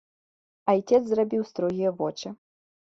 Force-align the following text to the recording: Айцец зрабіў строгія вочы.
Айцец 0.73 1.01
зрабіў 1.11 1.47
строгія 1.53 1.89
вочы. 2.03 2.27